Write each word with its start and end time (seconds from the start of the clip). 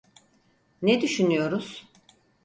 Ne 0.81 1.01
düşünüyoruz? 1.01 1.87